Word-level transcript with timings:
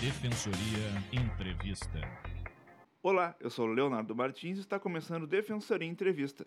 Defensoria 0.00 1.02
Entrevista. 1.10 2.00
Olá, 3.02 3.34
eu 3.40 3.48
sou 3.48 3.66
Leonardo 3.66 4.14
Martins 4.14 4.58
e 4.58 4.60
está 4.60 4.78
começando 4.78 5.26
Defensoria 5.26 5.88
Entrevista. 5.88 6.46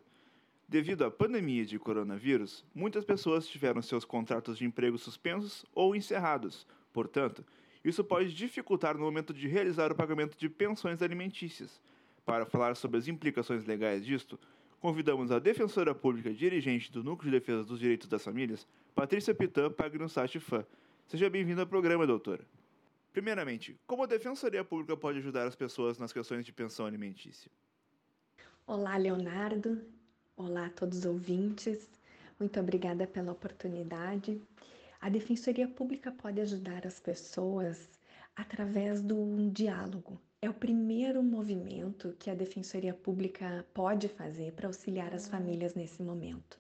Devido 0.67 1.03
à 1.03 1.09
pandemia 1.09 1.65
de 1.65 1.79
coronavírus, 1.79 2.63
muitas 2.75 3.03
pessoas 3.03 3.47
tiveram 3.47 3.81
seus 3.81 4.05
contratos 4.05 4.59
de 4.59 4.65
emprego 4.65 4.99
suspensos 4.99 5.65
ou 5.73 5.95
encerrados. 5.95 6.67
Portanto, 6.93 7.43
isso 7.83 8.03
pode 8.03 8.35
dificultar 8.35 8.95
no 8.95 9.03
momento 9.03 9.33
de 9.33 9.47
realizar 9.47 9.91
o 9.91 9.95
pagamento 9.95 10.37
de 10.37 10.47
pensões 10.47 11.01
alimentícias. 11.01 11.81
Para 12.23 12.45
falar 12.45 12.75
sobre 12.75 12.99
as 12.99 13.07
implicações 13.07 13.65
legais 13.65 14.05
disto, 14.05 14.39
convidamos 14.79 15.31
a 15.31 15.39
defensora 15.39 15.95
pública 15.95 16.31
dirigente 16.31 16.91
do 16.91 17.03
Núcleo 17.03 17.31
de 17.31 17.39
Defesa 17.39 17.63
dos 17.63 17.79
Direitos 17.79 18.07
das 18.07 18.23
Famílias, 18.23 18.67
Patrícia 18.93 19.33
Pitã 19.33 19.71
Pagnussati 19.71 20.39
Fã. 20.39 20.63
Seja 21.07 21.27
bem-vinda 21.31 21.61
ao 21.61 21.67
programa, 21.67 22.05
doutora. 22.05 22.45
Primeiramente, 23.11 23.79
como 23.87 24.03
a 24.03 24.05
Defensoria 24.05 24.63
Pública 24.63 24.95
pode 24.95 25.17
ajudar 25.17 25.47
as 25.47 25.55
pessoas 25.55 25.97
nas 25.97 26.13
questões 26.13 26.45
de 26.45 26.53
pensão 26.53 26.85
alimentícia? 26.85 27.51
Olá, 28.67 28.95
Leonardo. 28.97 29.81
Olá 30.37 30.67
a 30.67 30.69
todos 30.69 30.99
os 30.99 31.05
ouvintes. 31.05 31.89
Muito 32.39 32.59
obrigada 32.59 33.07
pela 33.07 33.31
oportunidade. 33.31 34.39
A 35.01 35.09
Defensoria 35.09 35.67
Pública 35.67 36.11
pode 36.11 36.39
ajudar 36.39 36.85
as 36.85 36.99
pessoas 36.99 37.89
através 38.35 39.01
do 39.01 39.49
diálogo. 39.51 40.21
É 40.39 40.49
o 40.49 40.53
primeiro 40.53 41.23
movimento 41.23 42.15
que 42.19 42.29
a 42.29 42.35
Defensoria 42.35 42.93
Pública 42.93 43.65
pode 43.73 44.07
fazer 44.07 44.53
para 44.53 44.67
auxiliar 44.67 45.13
as 45.15 45.27
famílias 45.27 45.73
nesse 45.73 46.03
momento. 46.03 46.59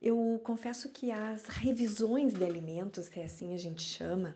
Eu 0.00 0.40
confesso 0.44 0.88
que 0.90 1.10
as 1.10 1.44
revisões 1.46 2.32
de 2.32 2.44
alimentos, 2.44 3.06
se 3.06 3.18
é 3.18 3.24
assim 3.24 3.52
a 3.52 3.58
gente 3.58 3.82
chama, 3.82 4.34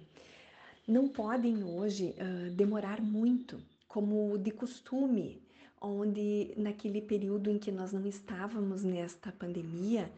não 0.86 1.08
podem 1.08 1.62
hoje 1.64 2.14
uh, 2.18 2.50
demorar 2.50 3.00
muito, 3.00 3.60
como 3.88 4.38
de 4.38 4.50
costume, 4.50 5.42
onde 5.80 6.52
naquele 6.56 7.00
período 7.00 7.50
em 7.50 7.58
que 7.58 7.72
nós 7.72 7.92
não 7.92 8.06
estávamos 8.06 8.82
nesta 8.82 9.32
pandemia, 9.32 10.10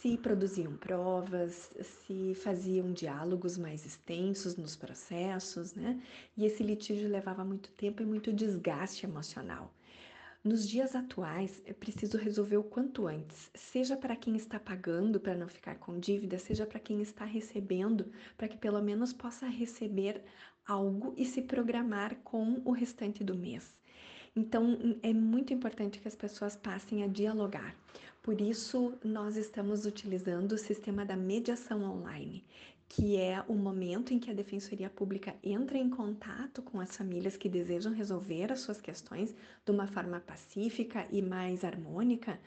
se 0.00 0.16
produziam 0.18 0.76
provas, 0.76 1.70
se 1.82 2.34
faziam 2.34 2.92
diálogos 2.92 3.56
mais 3.56 3.84
extensos 3.86 4.56
nos 4.56 4.76
processos, 4.76 5.74
né? 5.74 6.00
E 6.36 6.44
esse 6.44 6.62
litígio 6.62 7.08
levava 7.08 7.44
muito 7.44 7.70
tempo 7.72 8.02
e 8.02 8.06
muito 8.06 8.32
desgaste 8.32 9.06
emocional. 9.06 9.72
Nos 10.46 10.64
dias 10.68 10.94
atuais, 10.94 11.60
é 11.66 11.72
preciso 11.72 12.16
resolver 12.16 12.56
o 12.56 12.62
quanto 12.62 13.08
antes, 13.08 13.50
seja 13.52 13.96
para 13.96 14.14
quem 14.14 14.36
está 14.36 14.60
pagando 14.60 15.18
para 15.18 15.34
não 15.34 15.48
ficar 15.48 15.74
com 15.74 15.98
dívida, 15.98 16.38
seja 16.38 16.64
para 16.64 16.78
quem 16.78 17.02
está 17.02 17.24
recebendo, 17.24 18.12
para 18.38 18.46
que 18.46 18.56
pelo 18.56 18.80
menos 18.80 19.12
possa 19.12 19.48
receber 19.48 20.22
algo 20.64 21.12
e 21.16 21.24
se 21.24 21.42
programar 21.42 22.14
com 22.22 22.62
o 22.64 22.70
restante 22.70 23.24
do 23.24 23.34
mês. 23.34 23.74
Então, 24.36 24.78
é 25.02 25.12
muito 25.12 25.52
importante 25.52 25.98
que 25.98 26.06
as 26.06 26.14
pessoas 26.14 26.54
passem 26.54 27.02
a 27.02 27.08
dialogar. 27.08 27.74
Por 28.22 28.40
isso, 28.40 28.96
nós 29.02 29.36
estamos 29.36 29.84
utilizando 29.84 30.52
o 30.52 30.58
sistema 30.58 31.04
da 31.04 31.16
mediação 31.16 31.82
online, 31.82 32.44
que 32.88 33.16
é 33.16 33.42
o 33.48 33.54
momento 33.54 34.14
em 34.14 34.18
que 34.18 34.30
a 34.30 34.34
Defensoria 34.34 34.88
Pública 34.88 35.34
entra 35.42 35.76
em 35.76 35.90
contato 35.90 36.62
com 36.62 36.80
as 36.80 36.96
famílias 36.96 37.36
que 37.36 37.48
desejam 37.48 37.92
resolver 37.92 38.52
as 38.52 38.60
suas 38.60 38.80
questões 38.80 39.34
de 39.64 39.70
uma 39.72 39.86
forma 39.86 40.20
pacífica 40.20 41.06
e 41.10 41.20
mais 41.20 41.64
harmônica, 41.64 42.38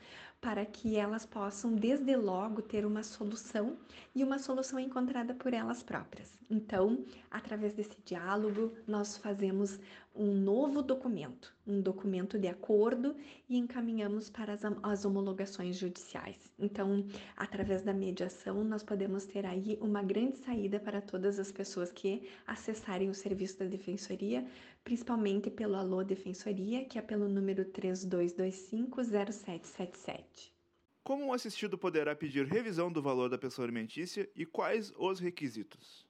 para 0.42 0.66
que 0.66 0.96
elas 0.96 1.26
possam, 1.26 1.76
desde 1.76 2.16
logo, 2.16 2.62
ter 2.62 2.86
uma 2.86 3.04
solução 3.04 3.78
e 4.16 4.24
uma 4.24 4.40
solução 4.40 4.80
encontrada 4.80 5.34
por 5.34 5.54
elas 5.54 5.84
próprias. 5.84 6.38
Então, 6.50 7.04
através 7.30 7.74
desse 7.74 7.98
diálogo, 8.04 8.74
nós 8.88 9.18
fazemos 9.18 9.80
um 10.16 10.34
novo 10.34 10.82
documento, 10.82 11.54
um 11.66 11.80
documento 11.80 12.38
de 12.40 12.48
acordo 12.48 13.16
e 13.48 13.58
encaminhamos 13.58 14.30
para 14.30 14.54
as, 14.54 14.62
as 14.82 15.06
homologações 15.06 15.78
judiciais. 15.78 16.52
Então, 16.58 17.06
através 17.38 17.84
da 17.84 17.94
mediação, 17.94 18.64
nós 18.64 18.82
podemos 18.82 19.26
ter 19.26 19.46
aí 19.46 19.78
uma 19.80 20.02
grande 20.02 20.38
saída 20.38 20.80
para 20.80 21.02
todas 21.02 21.38
as 21.40 21.52
pessoas 21.52 21.92
que 21.92 22.28
acessarem 22.48 23.10
o 23.10 23.14
serviço 23.14 23.60
da 23.60 23.66
Defensoria, 23.66 24.44
principalmente 24.84 25.52
pelo 25.52 25.76
Alô 25.76 26.04
Defensoria, 26.04 26.84
que 26.86 26.98
é 26.98 27.02
pelo 27.02 27.30
número 27.30 27.66
32250777. 27.66 30.29
Como 31.10 31.26
um 31.26 31.34
assistido 31.34 31.76
poderá 31.76 32.16
pedir 32.16 32.46
revisão 32.46 32.92
do 32.92 33.02
valor 33.02 33.32
da 33.32 33.38
pensão 33.40 33.64
alimentícia 33.64 34.30
e 34.36 34.46
quais 34.46 34.94
os 34.96 35.20
requisitos? 35.20 36.06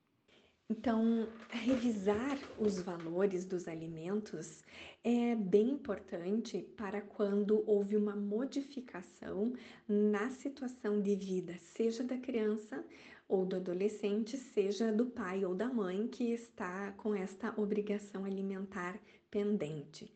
Então, 0.69 1.25
revisar 1.49 2.37
os 2.57 2.81
valores 2.81 3.45
dos 3.45 3.69
alimentos 3.69 4.61
é 5.01 5.35
bem 5.35 5.69
importante 5.69 6.63
para 6.75 6.99
quando 6.99 7.63
houve 7.65 7.95
uma 7.95 8.13
modificação 8.13 9.53
na 9.87 10.31
situação 10.31 11.01
de 11.01 11.15
vida, 11.15 11.57
seja 11.59 12.03
da 12.03 12.17
criança 12.17 12.83
ou 13.25 13.45
do 13.45 13.55
adolescente, 13.55 14.35
seja 14.35 14.91
do 14.91 15.05
pai 15.05 15.45
ou 15.45 15.55
da 15.55 15.69
mãe 15.69 16.09
que 16.09 16.33
está 16.33 16.91
com 16.97 17.15
esta 17.15 17.57
obrigação 17.57 18.25
alimentar 18.25 18.99
pendente. 19.31 20.11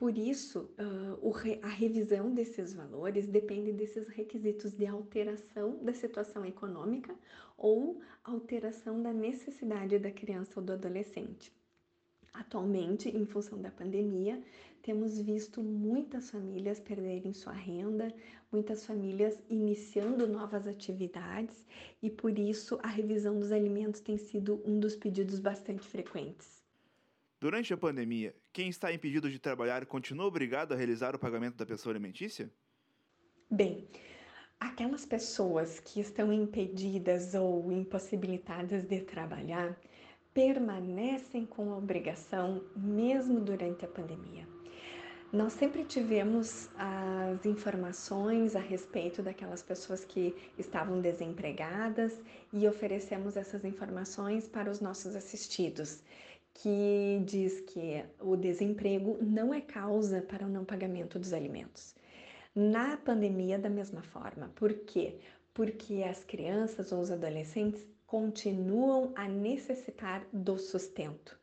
Por 0.00 0.16
isso, 0.16 0.60
uh, 0.80 1.60
a 1.60 1.68
revisão 1.68 2.32
desses 2.32 2.72
valores 2.72 3.26
depende 3.26 3.70
desses 3.70 4.08
requisitos 4.08 4.72
de 4.72 4.86
alteração 4.86 5.76
da 5.84 5.92
situação 5.92 6.42
econômica 6.42 7.14
ou 7.54 8.00
alteração 8.24 9.02
da 9.02 9.12
necessidade 9.12 9.98
da 9.98 10.10
criança 10.10 10.58
ou 10.58 10.64
do 10.64 10.72
adolescente. 10.72 11.52
Atualmente, 12.32 13.10
em 13.10 13.26
função 13.26 13.60
da 13.60 13.70
pandemia, 13.70 14.42
temos 14.80 15.20
visto 15.20 15.62
muitas 15.62 16.30
famílias 16.30 16.80
perderem 16.80 17.34
sua 17.34 17.52
renda, 17.52 18.10
muitas 18.50 18.86
famílias 18.86 19.38
iniciando 19.50 20.26
novas 20.26 20.66
atividades 20.66 21.66
e 22.02 22.08
por 22.08 22.38
isso 22.38 22.80
a 22.82 22.88
revisão 22.88 23.38
dos 23.38 23.52
alimentos 23.52 24.00
tem 24.00 24.16
sido 24.16 24.62
um 24.64 24.80
dos 24.80 24.96
pedidos 24.96 25.38
bastante 25.38 25.86
frequentes. 25.86 26.59
Durante 27.40 27.72
a 27.72 27.76
pandemia, 27.76 28.34
quem 28.52 28.68
está 28.68 28.92
impedido 28.92 29.30
de 29.30 29.38
trabalhar 29.38 29.86
continua 29.86 30.26
obrigado 30.26 30.72
a 30.72 30.76
realizar 30.76 31.16
o 31.16 31.18
pagamento 31.18 31.56
da 31.56 31.64
pensão 31.64 31.90
alimentícia? 31.90 32.50
Bem, 33.50 33.88
aquelas 34.60 35.06
pessoas 35.06 35.80
que 35.80 36.00
estão 36.00 36.30
impedidas 36.30 37.34
ou 37.34 37.72
impossibilitadas 37.72 38.84
de 38.84 39.00
trabalhar 39.00 39.74
permanecem 40.34 41.46
com 41.46 41.72
a 41.72 41.78
obrigação 41.78 42.62
mesmo 42.76 43.40
durante 43.40 43.86
a 43.86 43.88
pandemia. 43.88 44.46
Nós 45.32 45.54
sempre 45.54 45.84
tivemos 45.84 46.68
as 46.76 47.46
informações 47.46 48.54
a 48.54 48.60
respeito 48.60 49.22
daquelas 49.22 49.62
pessoas 49.62 50.04
que 50.04 50.34
estavam 50.58 51.00
desempregadas 51.00 52.20
e 52.52 52.68
oferecemos 52.68 53.34
essas 53.34 53.64
informações 53.64 54.46
para 54.46 54.70
os 54.70 54.80
nossos 54.80 55.16
assistidos 55.16 56.02
que 56.54 57.22
diz 57.24 57.60
que 57.60 58.04
o 58.20 58.36
desemprego 58.36 59.18
não 59.22 59.52
é 59.54 59.60
causa 59.60 60.20
para 60.20 60.46
o 60.46 60.48
não 60.48 60.64
pagamento 60.64 61.18
dos 61.18 61.32
alimentos. 61.32 61.94
Na 62.54 62.96
pandemia, 62.96 63.58
da 63.58 63.70
mesma 63.70 64.02
forma. 64.02 64.50
Por 64.54 64.72
quê? 64.72 65.16
Porque 65.54 66.02
as 66.02 66.24
crianças 66.24 66.92
ou 66.92 67.00
os 67.00 67.10
adolescentes 67.10 67.86
continuam 68.06 69.12
a 69.14 69.28
necessitar 69.28 70.26
do 70.32 70.58
sustento. 70.58 71.38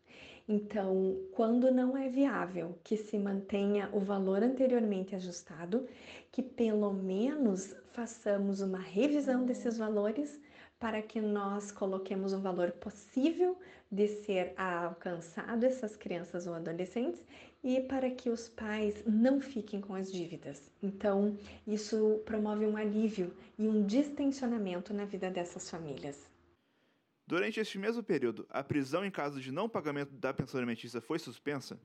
Então, 0.49 1.17
quando 1.33 1.71
não 1.71 1.97
é 1.97 2.07
viável 2.07 2.77
que 2.83 2.95
se 2.95 3.17
mantenha 3.17 3.89
o 3.91 3.99
valor 3.99 4.41
anteriormente 4.41 5.15
ajustado, 5.15 5.85
que 6.31 6.41
pelo 6.41 6.93
menos 6.93 7.75
façamos 7.91 8.61
uma 8.61 8.79
revisão 8.79 9.45
desses 9.45 9.77
valores 9.77 10.39
para 10.79 11.01
que 11.01 11.19
nós 11.19 11.71
coloquemos 11.71 12.33
um 12.33 12.41
valor 12.41 12.71
possível 12.71 13.57
de 13.91 14.07
ser 14.07 14.53
alcançado 14.57 15.63
essas 15.63 15.95
crianças 15.95 16.45
ou 16.45 16.53
adolescentes 16.53 17.23
e 17.63 17.81
para 17.81 18.11
que 18.11 18.29
os 18.29 18.47
pais 18.47 19.03
não 19.05 19.41
fiquem 19.41 19.81
com 19.81 19.95
as 19.95 20.11
dívidas. 20.11 20.69
Então, 20.81 21.37
isso 21.65 22.21
promove 22.25 22.65
um 22.65 22.77
alívio 22.77 23.33
e 23.57 23.67
um 23.67 23.85
distensionamento 23.85 24.93
na 24.93 25.05
vida 25.05 25.31
dessas 25.31 25.69
famílias. 25.69 26.29
Durante 27.25 27.59
este 27.59 27.77
mesmo 27.77 28.03
período, 28.03 28.45
a 28.49 28.63
prisão 28.63 29.03
em 29.03 29.11
caso 29.11 29.41
de 29.41 29.51
não 29.51 29.67
pagamento 29.67 30.13
da 30.13 30.33
pensão 30.33 30.59
alimentícia 30.59 31.01
foi 31.01 31.19
suspensa? 31.19 31.77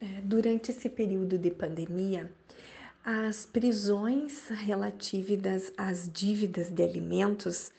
É, 0.00 0.06
durante 0.22 0.70
esse 0.70 0.88
período 0.88 1.36
de 1.36 1.50
pandemia, 1.50 2.32
as 3.04 3.44
prisões 3.44 4.48
relativas 4.48 5.72
às 5.76 6.10
dívidas 6.10 6.70
de 6.70 6.82
alimentos 6.82 7.70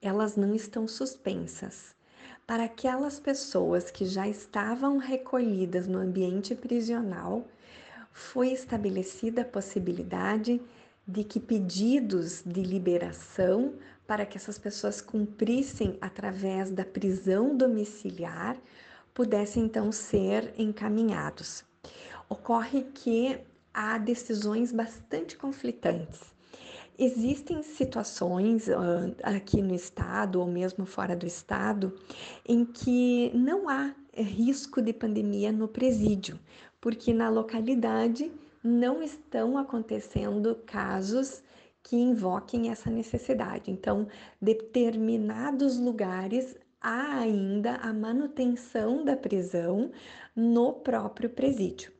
elas 0.00 0.36
não 0.36 0.54
estão 0.54 0.86
suspensas. 0.86 1.94
Para 2.46 2.64
aquelas 2.64 3.20
pessoas 3.20 3.90
que 3.90 4.06
já 4.06 4.26
estavam 4.26 4.98
recolhidas 4.98 5.86
no 5.86 5.98
ambiente 5.98 6.54
prisional, 6.54 7.46
foi 8.12 8.52
estabelecida 8.52 9.42
a 9.42 9.44
possibilidade 9.44 10.60
de 11.06 11.24
que 11.24 11.40
pedidos 11.40 12.42
de 12.44 12.62
liberação 12.62 13.74
para 14.06 14.24
que 14.24 14.38
essas 14.38 14.58
pessoas 14.58 15.00
cumprissem 15.00 15.98
através 16.00 16.70
da 16.70 16.84
prisão 16.84 17.56
domiciliar 17.56 18.56
pudessem 19.12 19.64
então 19.64 19.92
ser 19.92 20.54
encaminhados. 20.56 21.64
Ocorre 22.28 22.84
que 22.94 23.38
há 23.72 23.98
decisões 23.98 24.72
bastante 24.72 25.36
conflitantes. 25.36 26.37
Existem 26.98 27.62
situações 27.62 28.66
uh, 28.66 29.14
aqui 29.22 29.62
no 29.62 29.72
estado 29.72 30.40
ou 30.40 30.48
mesmo 30.48 30.84
fora 30.84 31.14
do 31.14 31.24
estado 31.24 31.94
em 32.44 32.64
que 32.64 33.30
não 33.32 33.68
há 33.68 33.94
risco 34.16 34.82
de 34.82 34.92
pandemia 34.92 35.52
no 35.52 35.68
presídio, 35.68 36.40
porque 36.80 37.14
na 37.14 37.28
localidade 37.28 38.32
não 38.64 39.00
estão 39.00 39.56
acontecendo 39.56 40.56
casos 40.66 41.40
que 41.84 41.94
invoquem 41.94 42.68
essa 42.68 42.90
necessidade. 42.90 43.70
Então, 43.70 44.08
determinados 44.42 45.78
lugares 45.78 46.58
há 46.80 47.20
ainda 47.20 47.76
a 47.76 47.92
manutenção 47.92 49.04
da 49.04 49.16
prisão 49.16 49.92
no 50.34 50.72
próprio 50.72 51.30
presídio. 51.30 51.92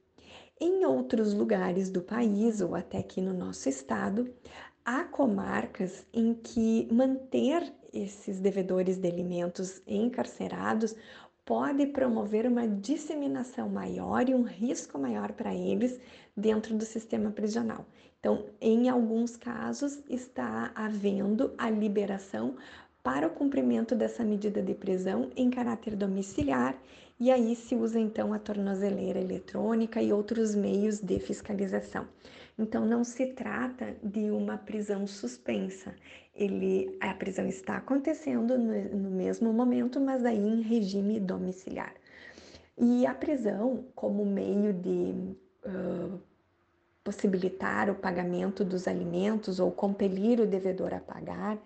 Em 0.61 0.85
outros 0.85 1.33
lugares 1.33 1.89
do 1.89 2.03
país, 2.03 2.61
ou 2.61 2.75
até 2.75 2.99
aqui 2.99 3.21
no 3.21 3.33
nosso 3.33 3.69
estado, 3.69 4.29
há 4.89 5.05
comarcas 5.05 6.07
em 6.15 6.33
que 6.33 6.89
manter 6.91 7.75
esses 7.93 8.41
devedores 8.41 8.97
de 8.97 9.07
alimentos 9.07 9.83
encarcerados 9.87 10.97
pode 11.45 11.85
promover 11.89 12.47
uma 12.47 12.67
disseminação 12.67 13.69
maior 13.69 14.27
e 14.27 14.35
um 14.35 14.45
risco 14.45 14.99
maior 14.99 15.33
para 15.33 15.55
eles 15.55 16.01
dentro 16.35 16.75
do 16.75 16.87
sistema 16.87 17.31
prisional. 17.31 17.85
Então, 18.19 18.47
em 18.63 18.89
alguns 18.89 19.37
casos, 19.37 20.03
está 20.09 20.73
havendo 20.75 21.53
a 21.59 21.69
liberação 21.69 22.57
para 23.03 23.27
o 23.27 23.31
cumprimento 23.31 23.95
dessa 23.95 24.25
medida 24.25 24.63
de 24.63 24.73
prisão 24.73 25.29
em 25.37 25.51
caráter 25.51 25.97
domiciliar 25.97 26.75
e 27.21 27.31
aí 27.31 27.55
se 27.55 27.75
usa 27.75 28.01
então 28.01 28.33
a 28.33 28.39
tornozeleira 28.39 29.21
eletrônica 29.21 30.01
e 30.01 30.15
outros 30.15 30.55
meios 30.55 30.99
de 30.99 31.19
fiscalização. 31.19 32.07
Então 32.59 32.85
não 32.85 33.05
se 33.05 33.27
trata 33.27 33.95
de 34.03 34.31
uma 34.31 34.59
prisão 34.59 35.07
suspensa. 35.07 35.95
Ele, 36.35 36.97
a 37.01 37.15
prisão 37.15 37.47
está 37.47 37.77
acontecendo 37.77 38.59
no, 38.59 38.97
no 38.97 39.11
mesmo 39.11 39.53
momento, 39.53 40.01
mas 40.01 40.25
aí 40.25 40.39
em 40.39 40.61
regime 40.61 41.21
domiciliar. 41.21 41.95
E 42.77 43.07
a 43.07 43.15
prisão, 43.15 43.85
como 43.95 44.25
meio 44.25 44.73
de 44.73 45.37
uh, 45.65 46.21
possibilitar 47.05 47.91
o 47.91 47.95
pagamento 47.95 48.65
dos 48.65 48.89
alimentos 48.89 49.61
ou 49.61 49.71
compelir 49.71 50.41
o 50.41 50.47
devedor 50.47 50.93
a 50.95 51.01
pagar, 51.01 51.59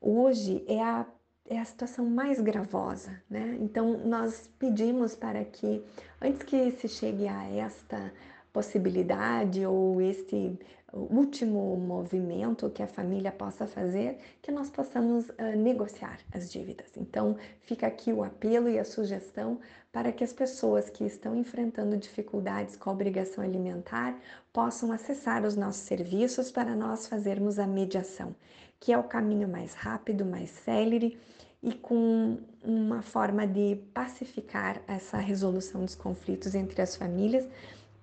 hoje 0.00 0.64
é 0.68 0.80
a 0.80 1.06
é 1.46 1.58
a 1.58 1.64
situação 1.64 2.06
mais 2.06 2.40
gravosa, 2.40 3.22
né? 3.28 3.58
Então 3.60 3.98
nós 4.06 4.50
pedimos 4.58 5.14
para 5.14 5.44
que 5.44 5.84
antes 6.20 6.42
que 6.42 6.70
se 6.72 6.88
chegue 6.88 7.28
a 7.28 7.44
esta 7.50 8.10
possibilidade 8.54 9.66
ou 9.66 10.00
este 10.00 10.56
último 10.92 11.76
movimento 11.76 12.70
que 12.70 12.84
a 12.84 12.86
família 12.86 13.32
possa 13.32 13.66
fazer, 13.66 14.16
que 14.40 14.52
nós 14.52 14.70
possamos 14.70 15.28
uh, 15.30 15.56
negociar 15.56 16.20
as 16.32 16.50
dívidas. 16.50 16.86
Então, 16.96 17.36
fica 17.62 17.84
aqui 17.88 18.12
o 18.12 18.22
apelo 18.22 18.68
e 18.68 18.78
a 18.78 18.84
sugestão 18.84 19.58
para 19.92 20.12
que 20.12 20.22
as 20.22 20.32
pessoas 20.32 20.88
que 20.88 21.04
estão 21.04 21.34
enfrentando 21.34 21.96
dificuldades 21.96 22.76
com 22.76 22.90
a 22.90 22.92
obrigação 22.92 23.42
alimentar 23.42 24.16
possam 24.52 24.92
acessar 24.92 25.44
os 25.44 25.56
nossos 25.56 25.82
serviços 25.82 26.52
para 26.52 26.76
nós 26.76 27.08
fazermos 27.08 27.58
a 27.58 27.66
mediação, 27.66 28.36
que 28.78 28.92
é 28.92 28.98
o 28.98 29.02
caminho 29.02 29.48
mais 29.48 29.74
rápido, 29.74 30.24
mais 30.24 30.50
célere 30.50 31.18
e 31.60 31.72
com 31.72 32.38
uma 32.62 33.02
forma 33.02 33.46
de 33.46 33.80
pacificar 33.92 34.80
essa 34.86 35.16
resolução 35.16 35.84
dos 35.84 35.94
conflitos 35.96 36.54
entre 36.54 36.80
as 36.82 36.94
famílias, 36.94 37.48